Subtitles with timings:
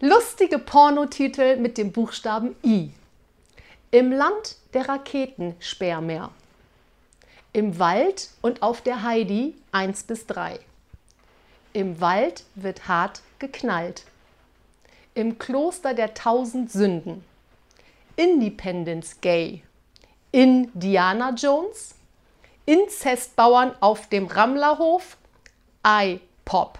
[0.00, 2.90] Lustige Pornotitel mit dem Buchstaben I.
[3.90, 6.28] Im Land der Raketensperrmeer.
[7.54, 10.60] Im Wald und auf der Heidi 1 bis 3.
[11.72, 14.04] Im Wald wird hart geknallt.
[15.14, 17.24] Im Kloster der tausend Sünden.
[18.16, 19.62] Independence Gay.
[20.30, 21.94] Indiana Jones.
[22.66, 25.16] Inzestbauern auf dem Rammlerhof.
[25.86, 26.78] I-Pop.